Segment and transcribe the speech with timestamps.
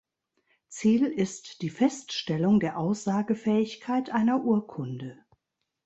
[0.67, 5.19] Ziel ist die Feststellung der Aussagefähigkeit einer Urkunde.